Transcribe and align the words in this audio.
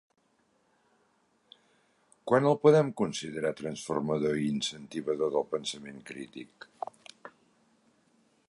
Quan 2.31 2.47
el 2.53 2.57
podem 2.63 2.89
considerar 3.03 3.53
transformador 3.61 4.41
i 4.41 4.49
incentivador 4.55 5.33
del 5.37 5.49
pensament 5.55 6.05
crític? 6.11 6.71